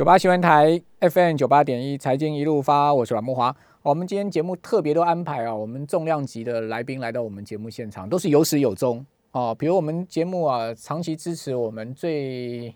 [0.00, 3.54] 九八新闻台 FM 九八点一财经一路发，我是阮木华。
[3.82, 9.54] 我们今天节目特别都安排啊，我们重量级的来宾来到我们节目现场，都是有始有终哦。
[9.58, 12.74] 比如我们节目啊，长期支持我们最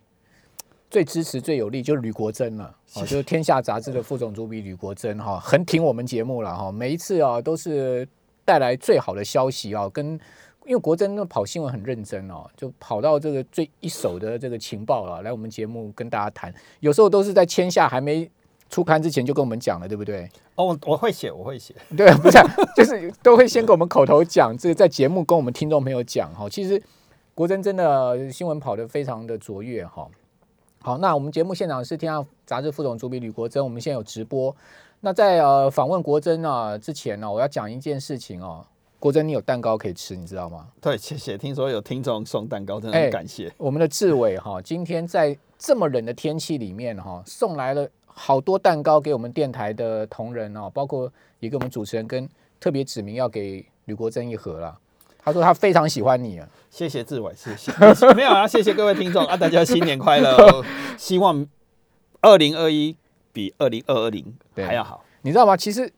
[0.91, 6.71] 最支持最有力就是吕国珍了，哦，就是天下杂志的副总主笔吕国珍哈，很挺我们节目了哈。
[6.71, 8.07] 每一次啊，都是
[8.45, 10.21] 带来最好的消息啊，跟。
[10.65, 16.53] 因为国珍那跑新闻很认真哦，就跑到这个最一手的这个情报了，来我们节目跟大家谈。
[16.81, 18.31] 有时候都是在签下还没
[18.71, 20.29] 出刊之前就跟我们讲了，对不对？
[20.55, 21.75] 哦，我会写，我会写。
[21.97, 22.39] 对， 不是，
[22.75, 26.49] 就是都会先跟我们口头讲，这个在节目跟我们听众朋友讲哈。
[26.49, 26.83] 其实
[27.35, 30.09] 国珍真的新闻跑得非常的卓越哈。
[30.81, 34.55] 好，那我们节目现场是天下杂志副总主笔吕国珍，我们现在有直播。
[35.01, 38.65] 那在呃访问国珍啊之前呢，我要讲一件事情哦。
[39.05, 40.67] 国珍，你有蛋糕可以吃，你知道吗？
[40.81, 41.37] 对，谢谢。
[41.37, 43.53] 听说有听众送蛋糕，真的很感谢。
[43.59, 52.27] 我们的志伟哈，今天在这么冷的天气里面哈，送来了好多蛋糕给我们电台的同仁哦，包括也给我们主持人跟
[52.59, 54.75] 特别指名要给吕国珍一盒了。
[55.23, 57.71] 他说他非常喜欢你啊，谢谢志伟，谢谢。
[58.15, 60.65] 没有啊，谢谢各位听众啊，大家新年快乐，
[60.97, 61.47] 希望
[62.23, 62.97] 二零二一
[63.35, 65.05] 比二零二二零还要好。
[65.21, 65.55] 你知道吗？
[65.55, 65.93] 其实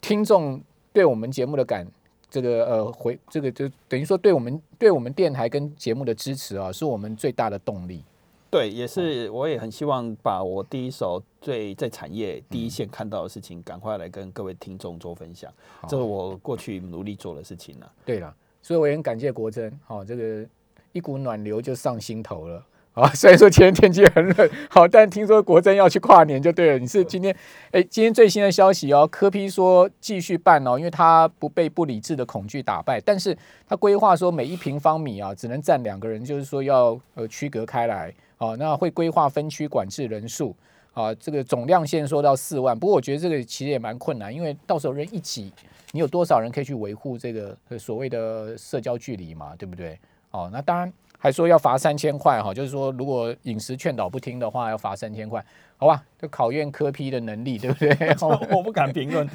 [0.00, 0.60] 听众。
[0.96, 1.86] 对我们节目的感，
[2.30, 8.02] 这个呃回这个就等于说对我们对我们电台跟节目的支持啊，是我们最大的动力。
[8.50, 15.52] 对，也是我也很希望把我第一手最在产业第一线看到的事情，赶快来跟各位听众做分享。
[15.86, 17.92] 这是我过去努力做的事情了。
[18.06, 20.48] 对了，所以我也很感谢国珍，好，这个
[20.92, 22.64] 一股暖流就上心头了。
[22.96, 26.78] 啊，虽然说今天天气很冷，好，但听说国珍要去跨年就对了。
[26.78, 27.36] 你是今天，
[27.70, 33.36] 哎，今天最新的消息哦，科批说继续办哦，因为他不被不理智的恐惧打败，但是
[33.68, 40.56] 他规划说每一平方米啊只能站两个人，就是说要呃区隔开来，哦，那会规划分区管制人数，
[40.94, 45.52] 啊，这个总量限说到四万，不过我觉得这个其实也蛮困难，因为到时候人一挤，
[45.92, 49.98] 你有多少人可以去维护这个所谓的社交距离嘛，对不对？
[50.30, 50.90] 哦，那当然。
[51.18, 55.44] 还说要罚三千块哈，就是说如果饮食劝导不听的话，要罚三千块，
[55.76, 56.02] 好吧？
[56.20, 57.96] 就考验科批的能力，对不对？
[58.54, 59.28] 我不敢评论，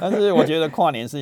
[0.00, 1.18] 但是我觉得跨年是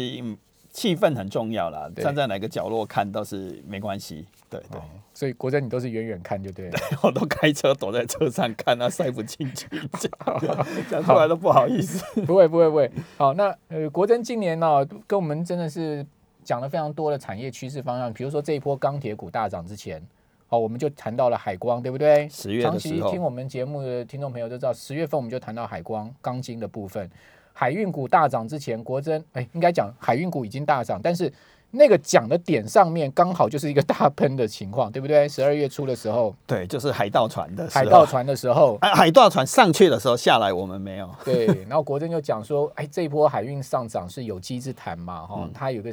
[0.70, 4.26] 气氛很重要啦，站在哪个角落看倒是没关系。
[4.48, 4.80] 对对，
[5.12, 9.66] 所以国珍你都是远远看就对了， 我都开车躲在车上看，那塞不进去，
[9.98, 10.10] 讲
[10.90, 12.20] 讲出来都不好意思。
[12.22, 16.06] 不会不会不会，好，那呃国珍今年呢，跟我们真的是。
[16.46, 20.00] 讲了非常多的产业趋势方向，比如说这一波钢铁股大涨之前，
[20.48, 22.28] 哦，我们就谈到了海光，对不对？
[22.28, 27.10] 十月长期听我们节目的听众朋友都知道，十月份我们就谈到海光钢筋的部分。
[27.52, 31.32] 海运股大涨之前，国珍哎，应该讲海运股已经大涨，但是
[31.72, 35.28] 那个讲的点上面刚好就是一个 大喷的情况，对不对？
[35.28, 41.10] 十二月初的时候，对，就是海盗船的海盗船的时候，哎，海盗船上去的时候下来，我们没有。
[41.24, 45.92] 对，然后国珍就讲说，哎，这一波海运上涨是有机之谈嘛，哈，它有个。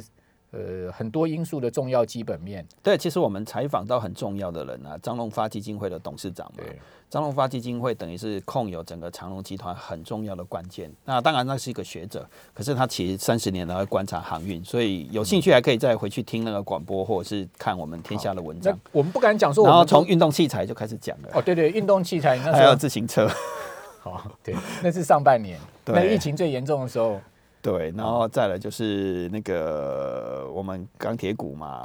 [0.54, 2.64] 呃，很多因素的重要基本面。
[2.82, 6.62] 对，其实我们采访到很重要的人啊，张龙发基金会的董事长嘛。
[7.10, 10.90] 张龙发基金会等于是控有整个长隆集团很重要的关键。
[11.04, 18.76] 那当然，那是一个学者，可是他其实三十年来会观察航运，所以有兴趣还可以再回去听那个广播，或者是看我们天下的文章。
[18.90, 21.28] 我们不敢讲说，然后从运动器材就开始讲了。
[21.34, 23.28] 哦，对对，运动器材，那还有自行车。
[24.02, 27.20] 好，对，那是上半年，那疫情最严重的时候。
[27.64, 31.82] 对，然后再来就是那个我们钢铁股嘛，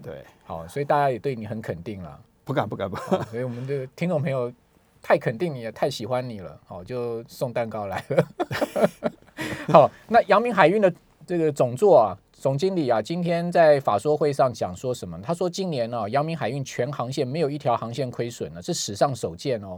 [0.00, 4.52] 对对，好，所以大家也对你很肯定了，不敢不敢不敢，所以我们的听众朋友
[5.02, 8.28] 太肯定你了，太喜欢你了，好，就送蛋糕来了。
[9.74, 10.92] 好，那阳明海运的
[11.26, 15.20] 这个总座啊，总经理啊，今天在法说会上讲说什么？
[15.20, 19.76] 他说今年呢，阳明海运全航线没有一条航线亏损了，是史上首见哦。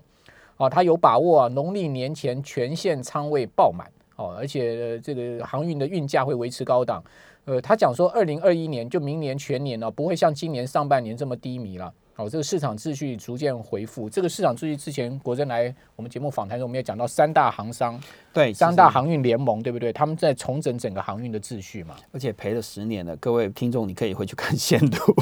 [0.58, 3.90] 啊，他有把握啊，农历年前全线仓位爆满。
[4.18, 7.02] 哦，而且这个航运的运价会维持高档。
[7.44, 11.90] 呃，他讲说，二零二一年就明年全年呢，不会像今年上半年这么低迷了。
[12.16, 14.10] 哦，这个市场秩序逐渐恢复。
[14.10, 17.98] 这个市场秩序之前，国珍来我们节目访谈中，我们也讲到三大航商，
[18.32, 19.92] 对，三大航运联盟，对不对？
[19.92, 21.94] 他们在重整整个航运的秩序嘛。
[22.10, 25.14] 而且赔了十年了，各位听众，你可以回去看 线图。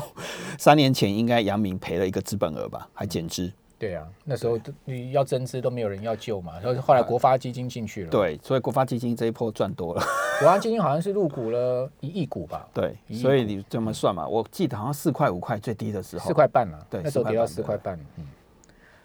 [0.59, 3.53] 三年前应该杨明赔了一个资本额吧，还减资。
[3.79, 8.11] 对啊，那时候你要增资都没有人要救嘛，然后后来国发基金进去了。
[8.11, 10.03] 对，所以国发基金这一波赚多了。
[10.41, 12.67] 国发基金好像是入股了一亿股吧？
[12.73, 14.27] 对，所以你这么算嘛？
[14.27, 16.87] 我记得好像四块五块最低的时候，四块半了。
[16.89, 17.99] 对，那时候跌到四块半。
[18.17, 18.27] 嗯，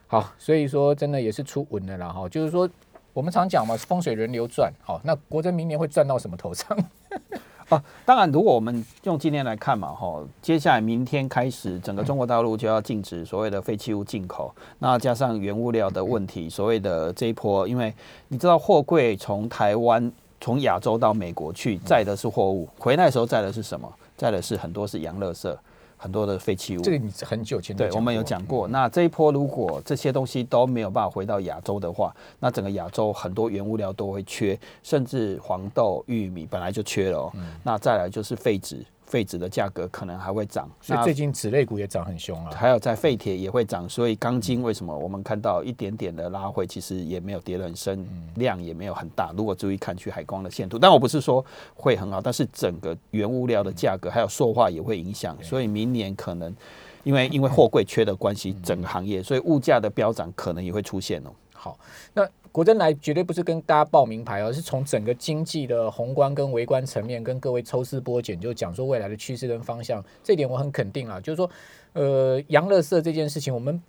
[0.07, 2.29] 好，所以说真的也是出稳的了哈。
[2.29, 2.69] 就是说
[3.11, 4.71] 我们常讲嘛，风水轮流转。
[4.81, 6.77] 好，那国珍明年会赚到什么头上？
[7.71, 17.93] 啊，当然，如果我们用今天来看嘛，吼，接下来明天开始，整个中国大陆就要禁止所谓的废弃物进口，那加上原物料的问题，所谓的这一波，因为
[18.27, 23.89] 你知道货柜从台湾从亚洲到美国去载的是货物，回来的时候载的是什么？
[24.17, 25.55] 载的是很多是洋垃圾。
[26.01, 28.67] 很多的废弃物，这个你很久前对我们有讲过。
[28.67, 37.31] 那这一波如果这些东西都没有办法回到亚洲的话，那整个亚洲很多原物料都会缺，甚至黄豆、玉米本来就缺了。
[37.61, 38.83] 那再来就是废纸。
[39.11, 42.51] 废纸的价格可能还会涨，所以最近纸类股也涨很凶啊。
[42.55, 49.33] 还有在废铁也会涨，所以钢筋为什么我们看到一点点的拉回，其实也没有跌得很深，量也没有很大。
[49.35, 51.43] 如果注意看去海光的线图，但我不是说
[51.75, 56.55] 会很好，但是整个原物料的价格还有塑化也会影响，所以明年可能
[57.03, 61.31] 因为因为货柜缺的关系，整个行业所以物价的飙涨可能也会出现哦。
[61.61, 61.77] 好，
[62.13, 62.27] 那。
[62.53, 70.03] 国珍来绝对不是跟大家报名牌，而是从整个经济的宏观跟微观层面跟各位抽丝剥茧，就讲说未来的趋势跟方向。
[70.21, 71.49] 这点我很肯定啊，就是说，
[71.93, 73.81] 呃，洋乐色这件事情，我们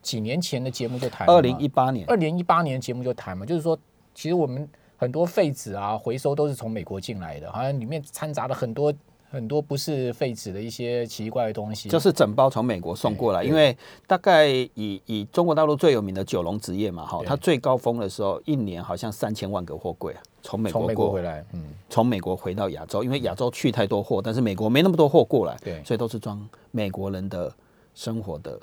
[0.00, 3.76] 几年前的节目就谈，二零一八年，二零一八年节目就谈嘛，就是说，
[4.14, 8.94] 其实我们很多废纸啊回收都是从美国进来的，好像里面掺杂了很多。
[9.36, 13.44] 很多不是废纸的一些奇怪的东西，就是整包从美国送过来。
[13.44, 27.54] 因为大概以以中国大陆最有名的九龙纸业嘛，哈，它最高峰的时候，一年好像三千万个货柜啊，从美国过回来，嗯，从美国回到亚洲，因为亚洲去太多货，但是美国没那么多货过来，对，所以都是装美国人的
[27.94, 28.58] 生活的。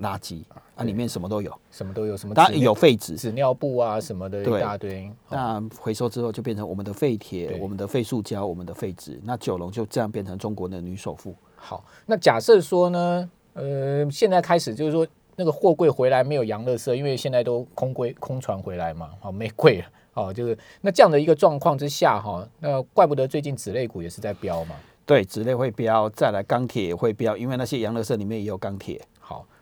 [0.00, 0.42] 垃圾
[0.74, 5.10] 啊，里面什么都有，什么都有，什么当然有废纸、纸尿布啊什么的，一大堆。
[5.28, 9.20] 那回收之后就变成我们的废铁、我们的废塑胶、我们的废纸。
[9.24, 11.34] 那九龙就这样变成中国的女首富。
[11.56, 15.06] 好，那假设说呢，呃，现在开始就是说
[15.36, 24.74] 那个货柜回来没有洋乐色，因为现在都空柜空船回来嘛，好没柜了，哦，就是那这样的一个状况之下哈，那怪不得最近纸类股也是在飙嘛。
[25.04, 29.00] 对，纸类会飙，再来钢铁也会飙，因为那些洋乐色里面也有钢铁。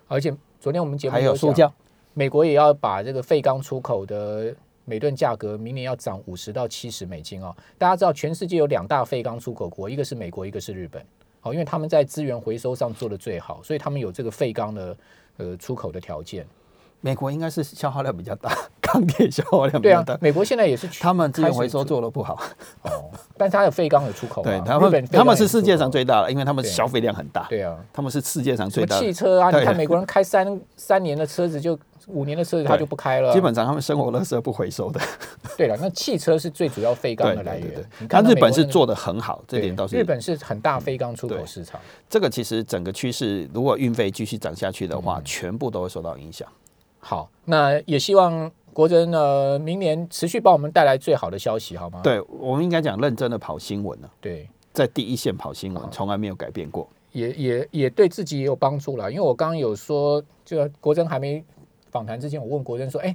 [0.09, 1.73] 而且昨天我们节目还有塑胶，
[2.15, 7.55] 美国也要把这个废钢出口的每吨价格明年要涨五十到七十美金哦。
[7.77, 11.05] 大家知道全世界有两大废钢出口国，一个是美国，一个是日本。
[11.41, 14.97] 好，因为他们在资源回收上做的最好，所以他们有这个废钢的
[15.37, 16.45] 呃出口的条件。
[17.01, 18.51] 美国应该是消耗量比较大，
[18.93, 20.17] 钢铁消耗量比较大。
[20.21, 22.39] 美国现在也是他们资源回收做的不好
[22.83, 24.43] 哦， 但是它有废钢的出口。
[24.43, 27.47] 对他们，他们是世界上最大的，因为他们消费量很大。
[27.49, 29.03] 对啊，他们是世界上最大的。
[29.03, 33.33] 汽车啊，你看美国人开三三年的车子，就五年的车子他就不开了。
[33.33, 35.01] 基本上他们生活垃圾不回收的。
[35.57, 37.85] 对了，那汽车是最主要废钢的来源。
[37.99, 39.97] 你看日本是做的很好，这点倒是。
[39.97, 41.81] 日本是很大废钢出口市场。
[42.09, 46.49] 这个其实整个趋势，如果运费继续涨下去的话，全部都会受到影响。
[47.01, 51.99] 好，那也希望国珍呢明年持续帮我们带来最好的消息，好吗？
[52.01, 54.09] 对，我们应该讲认真的跑新闻了。
[54.21, 59.11] 对，在第一线跑新闻，从来没有改变过，也也也对自己也有帮助了。
[59.11, 61.45] 因为我刚刚有说，就国珍还没
[61.91, 63.13] 访谈之前，我问国珍说：“哎，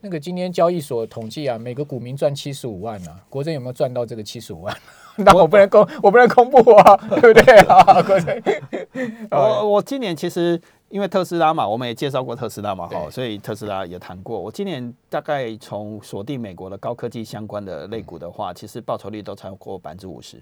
[0.00, 4.76] 那个今天交易所统计啊，每个股民赚七十五万呢，国珍有没有赚到这个七十五万？”
[5.18, 8.02] 那我不能公，我不能公布啊，对不对啊？
[8.02, 8.42] 国珍，
[9.30, 10.60] 我我今年其实。
[10.90, 14.38] 因为特斯拉嘛，我们也介绍过特斯拉嘛，哈，所以特斯拉也谈过。
[14.38, 20.40] 我今年大概从锁定美国的高科技相关的类股的话，其实报酬率都超过百分之五十。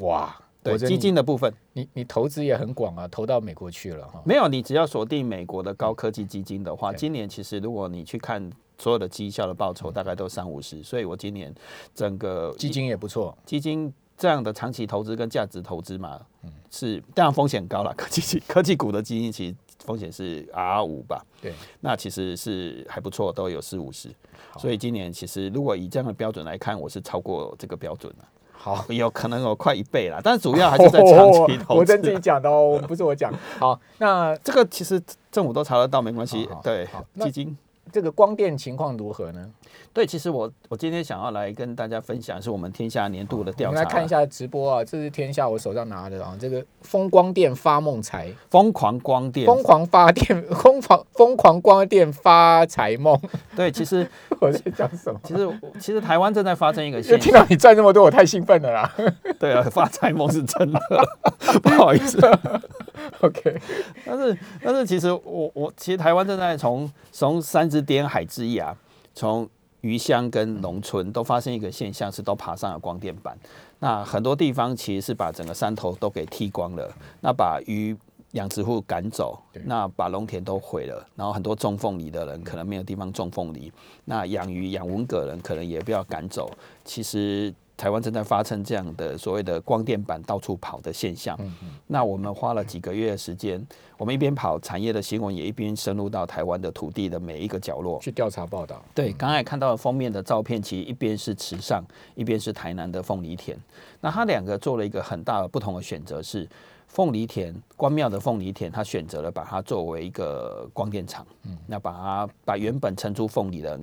[0.00, 4.20] 哇，对，基金的部分，你你投资也很广啊，投到美国去了哈。
[4.24, 10.82] 没有，你只要锁定美国的高科技基金的话，今年其实如果你去看所有的绩效的报酬，大概都三五十。
[10.82, 11.54] 所以我今年
[11.94, 13.92] 整个基金也不错，基金。
[14.18, 17.92] 这样的长期投资跟价值投资嘛，嗯是当然风险高了。
[17.94, 21.24] 科技科技股的基金其实风险是 R 五吧？
[21.40, 24.08] 对，那其实是还不错，都有四五十。
[24.58, 28.24] 所以今年其实如果以这样的标准来看，我是超过这个标准了。
[28.52, 31.80] 好，有可能有快一倍了，但是主要还是在长期 投资。
[31.80, 33.32] 我跟自己讲的哦，不是我讲。
[33.58, 36.48] 好，那 这个其实政府都查得到，没关系。
[36.64, 36.88] 对，
[37.20, 37.56] 基金
[37.92, 39.48] 这个光电情况如何呢？
[39.92, 43.70] 对，其实我我今天想要来跟大家分享，是我们天下年度的调查。
[43.70, 53.18] 我们来看一下直播啊，这是天下我手上拿的啊，这个风光电发梦财，疯狂光电，疯狂发电， 疯狂疯狂光电发财梦。
[53.54, 54.08] 对，其实
[54.40, 55.20] 我在讲什么？
[55.24, 57.20] 其实其实台湾正在发生一个现象。
[57.20, 58.94] 听到你赚这么多，我太兴奋了啦！
[59.38, 60.80] 对啊，发财梦是真的，
[61.62, 62.18] 不好意思。
[63.20, 63.58] OK，
[64.04, 68.76] 但是但是其实我我其实台湾正在从从三只滇海之一啊，
[69.14, 69.48] 从
[69.80, 73.38] 鱼乡跟农村都发生一个现象，是都爬上了光电板。
[73.78, 77.96] 那很多地方其实是把整个山头都给剃光了，那把鱼
[78.32, 81.06] 养殖户赶走，那把农田都毁了。
[81.14, 83.72] 然后很多种凤梨的人可能没有地方种凤梨，
[84.06, 86.50] 那养鱼养文蛤人可能也不要赶走。
[86.84, 91.38] 其实台湾正在发生这样的所谓的光电板到处跑的现象。
[91.86, 93.64] 那我们花了几个月的时间，
[93.98, 98.82] 我们一边跑产业的新闻，也一边深入到台湾的土地的每一个角落去调查报道。
[98.94, 103.56] 对，刚才看到的封面的照片，其实一边是池上，一边是台南的凤梨田。
[104.00, 106.48] 那它两个做了一个很大的不同的选择是。
[106.88, 113.78] 凤梨田，关庙的凤梨田，他选择了把它作为一个光电厂，嗯，那把它把原本承租凤梨的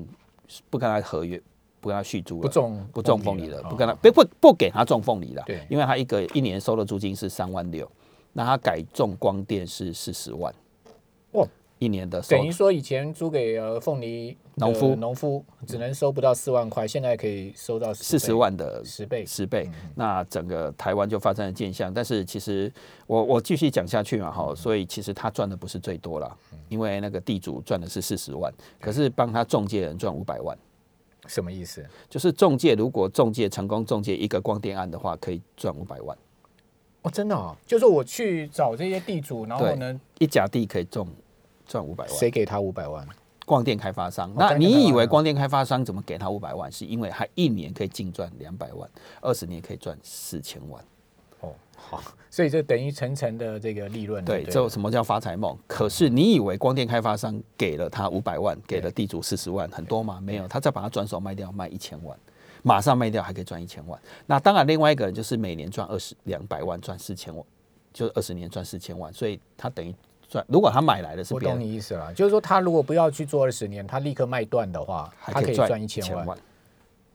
[0.69, 1.39] 不跟他合约，
[1.83, 7.91] 不跟他续租了，不种不种凤梨了，不跟他不不不给他种凤梨了，对，因为他一个一年收的租金是三万六，
[8.31, 10.53] 那他改种光电是四十万，
[11.33, 11.45] 哇。
[11.79, 19.69] 一年的等于说以前租给呃凤梨农夫农夫只能收不到四万块，现在可以收到四十万的十倍十倍。
[19.95, 21.93] 那整个台湾就发生了现象。
[21.93, 22.71] 但是其实
[23.05, 26.37] 我我继续讲下去嘛哈，所以其实他赚的不是最多了，
[26.69, 30.57] 因为那个地主赚的是四十万，可是帮他中介人赚五百万。
[31.27, 31.85] 什么意思？
[32.09, 36.17] 就是中介如果中介成功中介一个光电案的话，可以赚五百万。
[37.03, 37.55] 哦，真的啊？
[37.65, 41.07] 就是我去找这些地主，然后呢，一甲地可以中。
[41.65, 43.07] 赚五百万，谁给他五百万？
[43.45, 44.29] 光电开发商。
[44.35, 46.69] 那你以为光电开发商怎么给他五百万？
[46.69, 48.87] 是因为他一年可以净赚两百万，
[49.21, 50.83] 二十年可以赚四千万。
[51.43, 54.23] 哦，好， 所以这等于层层的这个利润。
[54.25, 55.55] 对，这什么叫发财梦？
[55.67, 60.19] 可是你以为光电开发商给了他五百万，给了地主四十万，很多吗？
[60.21, 62.17] 没有，他再把它转手卖掉，卖一千万，
[62.63, 63.99] 马上卖掉还可以赚一千万。
[64.25, 67.45] 那当然，另外一个人就是每年赚二十两百万，赚四千万，
[67.93, 69.93] 就二十年赚四千万，所以他等于
[70.27, 70.43] 赚。
[70.47, 76.37] 如果他买来的是，我懂你意思了，就是说他如果不要去做二十年，他立刻卖断的话，他可以赚一千万。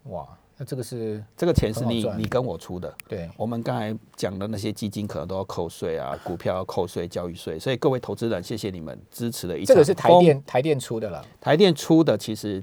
[0.05, 0.27] 哇，
[0.59, 2.93] 那这个是这个钱是你你跟我出的。
[3.09, 9.65] 对，我们刚才讲的那些基金可能都要扣税啊，股票要扣税、教育税，所以各位投资人，谢谢你们支持的一。
[9.65, 12.63] 这个是台电台电出的了，台电出的其实。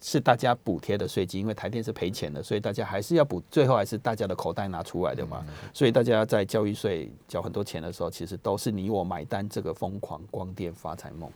[0.00, 5.44] 是大家补贴的税金，因为台电是赔钱的，所以大家还是要补，最后还是大家的口袋拿出来的嘛。
[5.74, 9.48] 所以大家在交易税交很多钱的时候，其实都是你我买单。
[9.48, 11.28] 这个疯狂光电发财梦，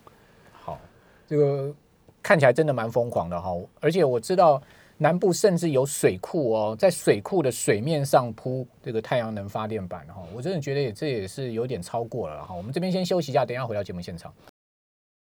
[0.53, 0.79] 好，
[1.27, 1.75] 这个
[2.23, 3.51] 看起来真的蛮疯狂的哈。
[3.81, 4.63] 而且我知道
[5.03, 10.23] 南部甚至有水库哦，在水库的水面上铺这个太阳能发电板哈。
[10.33, 12.55] 我真的觉得也这也是有点超过了哈。
[12.55, 14.33] 我们这边先休息一下，等一下回到节目现场。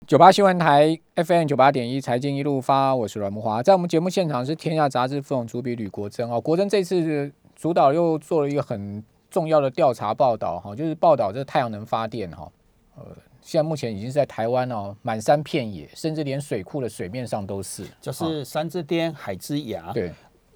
[0.06, 6.40] 九八新闻台 FM 九八点一财经一路发，我是阮木华，在我们节目现场是天下杂志副总主笔吕国珍哦。
[6.40, 12.48] 国珍这次主导又做了一个很重要的调查报道哈，就是报道这太阳能发电哈，
[12.96, 13.04] 呃，
[13.44, 20.10] 现在目前已经是在台湾哦，满山遍野，甚至连水库的水面上都是，就是山之巅、海之崖，对，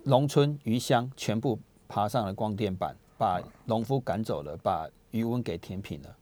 [0.04, 6.16] 农村鱼乡全部爬上了光电板，把农夫赶走了，把渔温给填平了。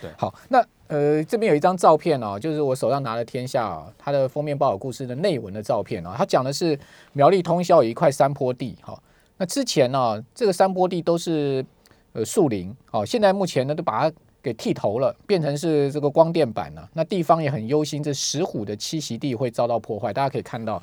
[0.00, 6.78] 对，好，那呃这边有一张照片哦，就是我手上拿的《天下》它的封面报道故事的内文的照片哦，它讲的是
[7.14, 8.96] 苗栗通宵有一块山坡地哈，
[9.38, 11.66] 那之前呢这个山坡地都是
[12.12, 20.80] 呃树林哦，现在目前呢都把它给剃头了，变成是这个光电板了，那地方也很忧心，这石虎的栖息地会遭到破坏，大家可以看到，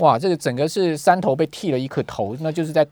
[0.00, 2.86] 哇，这个整个是山头被剃了一颗头，那就是在。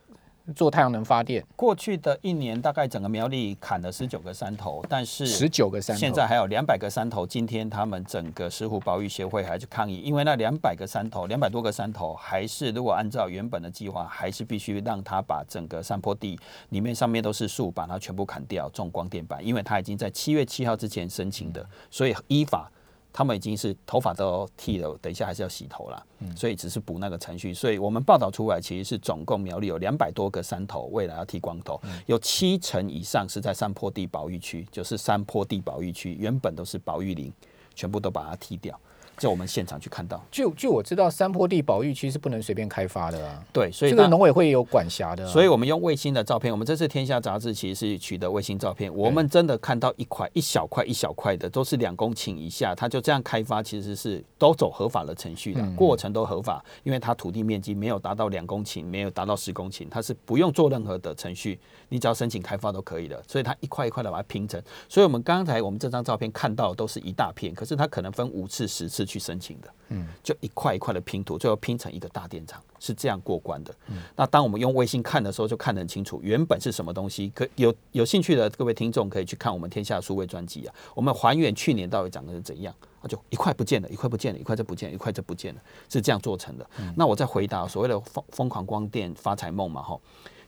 [0.55, 7.27] 做太阳能发电，过去的一年大概整个苗栗砍了十九个山头，但是十九个山头，现在还有两百个山头。
[7.27, 16.39] 今天他们整个石虎保育协会还是抗议，因为那两百个山头，两百多个山头，还是如果按照原本的计划，还是必须让他把整个山坡地
[16.71, 22.71] 里面上面都是树，把它全部砍掉，种光电板，因为他已经在七月七号之前申请的，所以依法。
[23.19, 26.01] 他们已经是头发都剃了，等一下还是要洗头啦，
[26.37, 27.53] 所以只是补那个程序。
[27.53, 37.33] 所以我们报道出来，其实是总共苗栗有两百多个山头，未来要剃光头，有七成以上是在山坡地保育区，就是山坡地保育区原本都是保育林，
[37.75, 38.81] 全部都把它剃掉。
[39.19, 43.43] 在我们现场去看到，就就我知道，山坡地保育区是不能随便开发的啊。
[43.53, 45.27] 对，所以这个农委会有管辖的。
[45.27, 61.59] 所以我们用卫星的照片，我们这次《天下》杂志其实是取得卫星照片，我们真的看到一块一小块一小块的，都是两公顷以下，它就这样开发，其实是都走合法的程序的，过程都合法，因为它土地面积没有达到两公顷，没有达到十公顷，它是不用做任何的程序，
[61.89, 63.23] 你只要申请开发都可以的。
[63.27, 69.69] 所以它一块一块的把它拼成，所以我们刚才我们这张照片看到都是一大片，可是它可能分五次、十次去申请的。
[69.89, 73.75] 嗯，就一块一块的拼图，最后拼成一个大电厂，是这样过关的。
[73.87, 77.31] 嗯，那当我们用微信看的时候，就看得很清楚，原本是什么东西。
[77.35, 86.69] 可有有兴趣的各位听众可以去看我们天下数位专辑啊，我们还原去年到底长得是怎样，那就一块不见了，一块不见了，一块就不见了，一块就不见了，是这样做成的。
[86.95, 89.99] 那我再回答所谓的疯疯狂光电发财梦嘛，哈，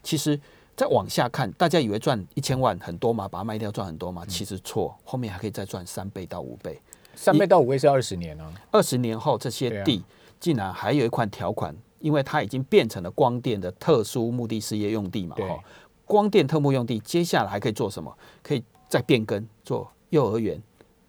[0.02, 0.38] 其实
[0.76, 6.79] 再往下看，大家以为赚一千万很多嘛，把它卖掉赚很多嘛，其实错，后面还可以再赚三倍到五倍。
[7.21, 8.50] 三倍到五倍是二十年呢？
[8.71, 10.03] 二十年后，这些地
[10.41, 15.62] 竟然还有一款条款，因为它已经变成了光电的特殊目的事业用地嘛，对哈，
[16.07, 18.11] 光电特目用地，接下来还可以做什么？
[18.43, 20.59] 可以再变更做幼儿园，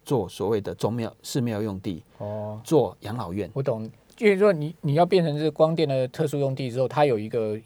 [0.04, 3.50] 做所谓的宗庙寺庙用地，哦，做养老院。
[3.54, 7.58] 我懂，就是说你你要变成是光电的特殊用地之后，它有一个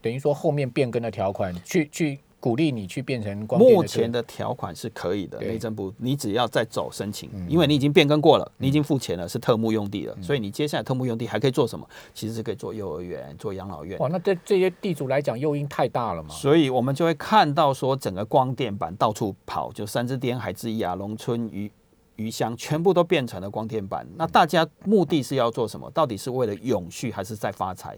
[0.00, 11.88] 等于说后面变更的条款，去去鼓励你去变成光电目前的条款是可以的，对内政部你只要再走申请，嗯因为你已经变更过了，你已经付钱了，是特目用地了，所以你接下来特目用地还可以做什么？
[12.12, 13.96] 其实是可以做幼儿园、做养老院。
[14.00, 16.30] 哇，那对这些地主来讲诱因太大了嘛？
[16.30, 21.70] 所以我们就会看到说，整个光电板到处跑，就三支滇、海之一啊、龙村、鱼
[22.16, 24.04] 鱼乡，全部都变成了光电板。
[24.16, 25.88] 那大家目的是要做什么？
[25.92, 27.96] 到底是为了永续，还是在发财？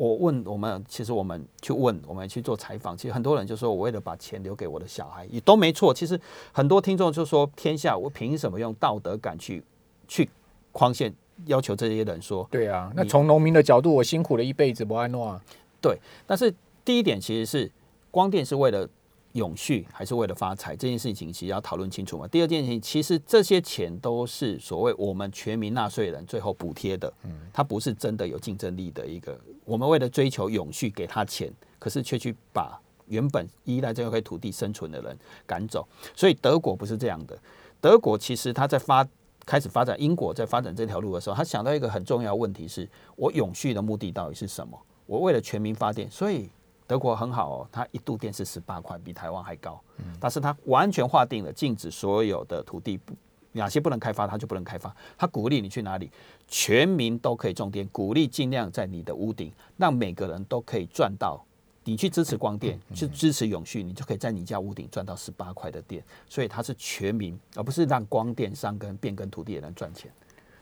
[0.00, 5.92] 我问我们，其实我们去问，我们去做采访，其实很多人就说我为了把钱留给我的小孩，也都没错。
[5.92, 6.18] 其实
[6.52, 9.62] 很多听众就说，天下我凭什么用道德感去
[10.08, 10.26] 去
[10.72, 11.14] 框限
[11.44, 12.48] 要求这些人说？
[12.50, 15.38] 对啊，那从农民的角度，我辛苦了一辈子，不安诺啊。
[15.82, 17.70] 对但是第一点其实是
[18.10, 18.88] 光电是为了
[19.32, 22.26] 永续还是为了发财这件事情，其实要讨论清楚嘛。
[22.28, 27.12] 第二件事情，其实这些钱都是所谓我们全民纳税人最后补贴的，
[27.52, 29.38] 它不是真的有竞争力的一个。
[29.64, 35.86] 我们为了追求永续给他钱，可是却去把原本依赖这块土地生存的人赶走。
[36.14, 37.38] 所以德国不是这样的，
[37.80, 39.06] 德国其实他在发。
[39.46, 44.78] 开始发展英国在发展这条路的时候，他想到一个很重要的问题是：我永续的目的到底是什么？
[45.06, 46.48] 我为了全民发电，所以
[46.90, 49.80] 德国很好哦，它一度电是十八块，比台湾还高。
[49.98, 53.14] 嗯但是它完全划定了禁止所有的土地不
[53.52, 54.92] 哪些不能开发，它就不能开发。
[55.16, 56.10] 它鼓励你去哪里，
[56.48, 61.40] 全民都可以种电，鼓励尽量在你的屋顶，让每个人都可以赚到。
[61.84, 66.02] 你去支持光电，去支持永续，你就可以在你家屋顶赚到十八块的电。
[66.28, 70.10] 所以它是全民，而不是让光电商跟变更土地的人赚钱。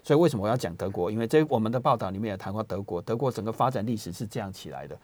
[0.05, 1.11] 所以为什么我要讲德国？
[1.11, 4.99] 因为这我们的报道里面也谈过德国，德国整个发展历史是这样起来的，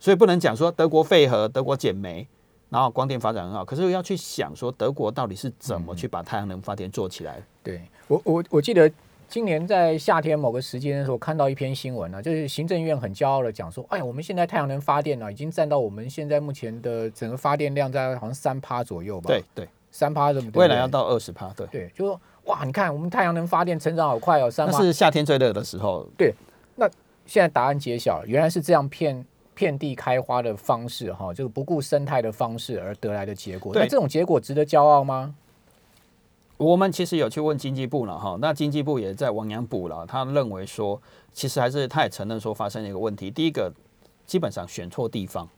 [0.00, 2.26] 所以不能讲说德国废核、德国减煤，
[2.70, 7.42] 然后光电发展很好，可是要去想说德国到底是怎么去把太阳能发电做起来。
[7.62, 8.90] 对我我我记得
[9.28, 19.28] 今年在夏天某个时间的时候，看到一篇新闻呢、就是行政院很骄傲的讲说，哎，我们现在太阳能发电呢、已经占到我们现在目前的整个发电量在好像三趴左右吧？
[19.28, 20.62] 对，对，三趴这么多。
[20.62, 24.72] 未来要到二十趴，对，对，就说哇，你看我们太阳能发电成长好快哦，三趴。
[24.72, 26.06] 那是夏天最热的时候。
[26.16, 26.32] 对，
[26.76, 26.88] 那
[27.26, 29.22] 现在答案揭晓了，原来是这样遍
[29.58, 33.72] 遍地开花的方式哈，就是不顾生态的方式而得来的结果。
[33.72, 35.34] 对那这种结果值得骄傲吗？
[36.56, 43.32] 我们其实有去问经济部了哈，那经济部也在亡羊补牢，他认为说，其实还是他也承认说发生了一个问题。
[43.32, 43.72] 第一个，
[44.24, 45.48] 基本上选错地方，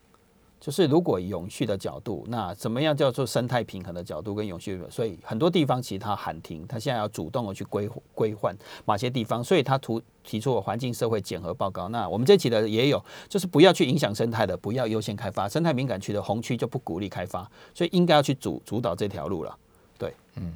[0.60, 4.78] 就是如果永续的角度，那怎么样叫做生态平衡的角度跟永续？
[4.90, 11.88] 所以很多地方其实它喊停，它现在要主动的去规规范哪些地方，所以他提提出了环境社会检核报告。
[11.88, 19.56] 那我们这期的也有，就是不要去影响生态的，不要优先开发生态敏感区的红区就不鼓励开发，所以应该要去主主导这条路了。
[19.96, 20.52] 对，嗯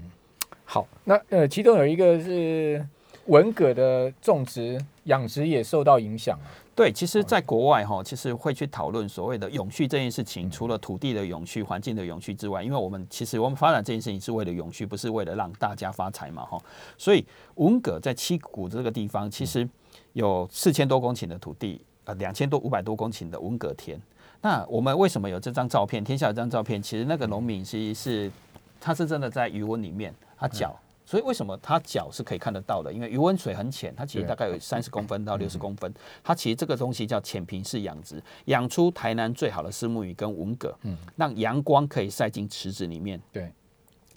[0.67, 2.87] 好，那呃，其中有一个是
[3.27, 6.39] 文蛤的种植、养殖也受到影响。
[6.77, 16.61] 对，其实，在国外哈，其实会去讨论所谓的永续这件事情，除了土地的永续、环境的永续之外，因为我们其实我们发展这件事情是为了永续，不是为了让大家发财嘛哈。
[16.99, 19.69] 所以文革在七股这个地方，其实
[20.15, 23.97] 有四千多公顷的土地，呃，两千多五百多公顷的文革田。
[24.41, 26.03] 那我们为什么有这张照片？
[26.03, 28.33] 天下有这张照片，其实那个农民其实是
[28.81, 30.77] 他是真的在余温里面，他脚。
[31.05, 32.93] 所以为什么它脚是可以看得到的？
[32.93, 35.93] 因为余温水很浅，它其实大概有三十公分到六十公分。
[36.23, 43.53] 它其实这个东西叫浅平式养殖，养出台南最好的丝木鱼跟文蛤，嗯让阳光可以晒进池子里面，对，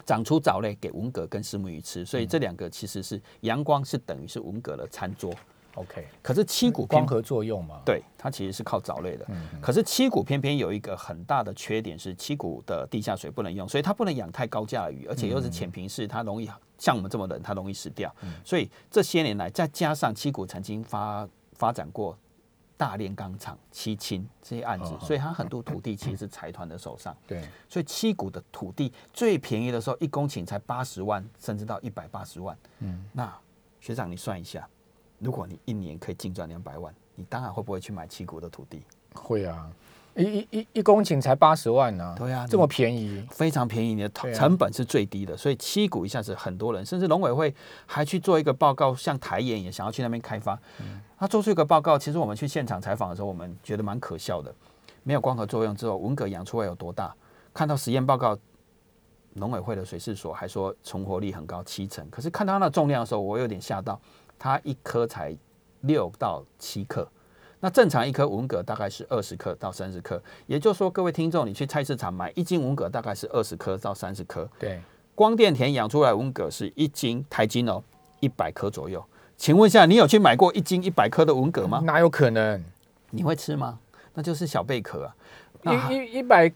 [0.06, 2.04] 长出藻类给文蛤跟丝木鱼吃。
[2.04, 5.32] 所以这两个其实是阳光是等于是文蛤的餐桌。
[5.78, 7.80] OK，可是七股光合作用嘛。
[7.84, 9.24] 对，它其实是靠藻类的。
[9.28, 18.14] 嗯可是七股偏偏有一个很大的缺点是，七股的地下水不能用，所以它不能养太高价的鱼，而且又是浅平式，它容易像我们这么冷，它容易死掉。
[18.44, 22.16] 所以这些年来，再加上七股曾经发发展过
[22.76, 27.16] 大炼钢厂、七轻这些案子，所以它很多土地其实是财团的手上。
[27.26, 32.56] 对，所以七股的土地最便宜的时候，一公顷才八十万，甚至到一百八十万。
[32.78, 33.36] 嗯，那
[33.80, 34.68] 学长你算一下，
[35.18, 38.82] 如果你一年可以净赚两百万，你当然会不会去买七股的土地？
[39.14, 39.70] 会啊，
[40.14, 43.26] 一一一一公顷才八十万呢、对啊这么便宜。
[43.30, 47.54] 非常便宜，你的成本是最低的，所以七股一下子很多人，甚至农委会
[47.86, 50.58] 还去做一个报告，像台研也想要去那边开发。
[51.18, 54.54] 他做出一个报告，其实我们去现场采访的时候，我们觉得蛮可笑的。
[55.02, 57.14] 没有光合作用之后，文革养出来有多大？
[57.54, 58.38] 看到实验报告，
[59.34, 62.08] 农委会的水事所还说存活率很高，七成。
[62.10, 64.00] 可是看到它的重量的时候，我有点吓到，
[64.38, 65.36] 它一颗才
[65.80, 67.08] 六到七克。
[67.60, 74.48] 那正常一颗文蛤大概是二十克到三十克，也就是说，各位听众，你去菜市场买一斤文蛤大概是二十颗到三十颗。
[74.60, 74.80] 对，
[75.14, 77.82] 光电田养出来文蛤是一斤台斤哦，
[78.20, 79.04] 一百颗左右。
[79.36, 81.80] 请问一下，你有去买过一斤一百颗的文蛤吗？
[81.84, 82.64] 哪有可能？
[83.10, 83.80] 你会吃吗？
[84.14, 85.16] 那就是小贝壳啊。
[85.90, 86.52] 一一一百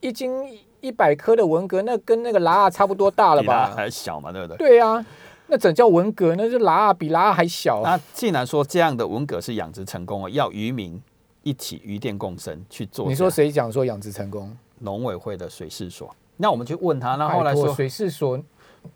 [0.00, 3.72] 一斤一百颗的文蛤，那跟那个拉差不多大了吧？
[3.76, 4.56] 还小嘛，对不对？
[4.56, 5.04] 对啊，
[5.48, 6.34] 那怎叫文蛤？
[6.36, 7.82] 那就拉比拉还小。
[7.82, 11.00] 那既然说这样的文蛤是养殖成功了，要渔民
[11.42, 13.08] 一起渔电共生去做。
[13.08, 14.56] 你说谁讲说养殖成功？
[14.78, 16.14] 农委会的水事所。
[16.38, 18.40] 那我们去问他，那后来说水事所，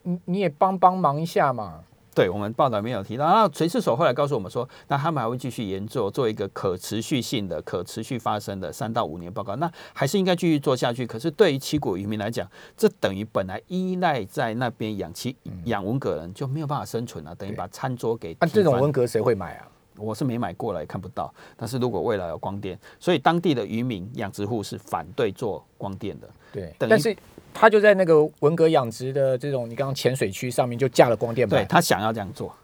[0.03, 1.81] 你你也帮帮忙一下嘛。
[2.17, 11.07] 对我们报道没有提到，那垂事所后来告诉我们说，那他们还会继续研究，做一个可持续性的、可持续发生的三到五年报告，那还是应该继续做下去。
[11.07, 18.35] 可是对于七股渔民来讲，这等于本来依赖在那边养七养文蛤人就没有办法生存了，等于把餐桌给。
[18.41, 19.69] 那这种文蛤谁会买啊？
[19.99, 21.31] 我是没买过来，也看不到。
[21.55, 26.27] 但是如果未来有光电，所以当地的渔民养殖户是反对做光电的。
[26.51, 27.15] 对，但是。
[27.59, 32.55] 他就在那个文革养殖的这种你刚刚浅水区上面就架了光电板，对他想要这样做，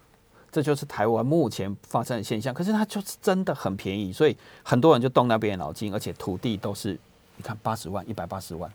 [0.51, 2.53] 这就是台湾目前发生的现象。
[2.53, 6.91] 可是它就是真的很便宜，所以很多人就动那边脑筋，而且土地都是
[7.37, 8.71] 你看八十万、一百八十万，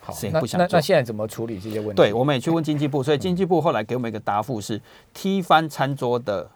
[0.00, 1.96] 好，那那那现在怎么处理这些问题？
[1.96, 4.80] 对，我们也去问经济部，所以经济部后来给我们一个答复是：
[5.12, 6.48] 踢翻餐桌的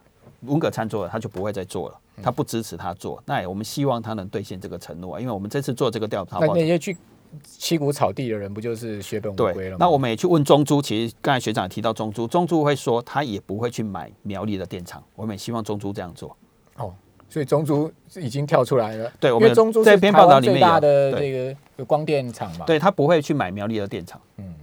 [0.42, 3.20] 文革餐桌的，他就不会再做了，他不支持他做。
[3.27, 6.96] 那我们希望他能兑现这个承诺，因为我们这次做这个调查，那那些去。
[7.43, 9.77] 七股草地的人不就是血本无归了吗？
[9.81, 15.03] 那我们也去问中珠，其实刚才学长也提到中珠，中珠会说他也不会去买苗栗的电厂。
[15.14, 16.37] 我们也希望中珠这样做。
[16.77, 16.95] 哦，
[17.29, 19.12] 所以中珠已经跳出来了。
[19.21, 22.64] 对，我们中珠这篇报道里面大的这个光电厂嘛。
[22.66, 24.21] 对他不会去买苗栗的电厂。
[24.37, 24.55] 嗯。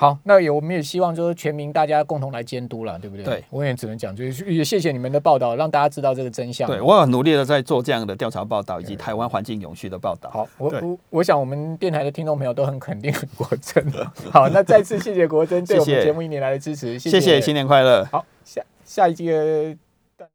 [0.00, 3.22] 好，那也我们也希望就是全民大家共同来监督了，对不对？
[3.22, 6.66] 对，我也只能讲，就是也谢谢你们的报道，让大家知道这个真相。
[6.66, 10.30] 对我很努力的在做这样的调查报道，以及台湾环境永续的报道。
[10.30, 13.92] 好，我我我想我们电台的听众朋友都很肯定国珍
[14.32, 18.02] 好，那再次谢谢国珍对我们节目一年来的支持，谢谢，新年快乐。
[18.10, 19.30] 好，下下一季。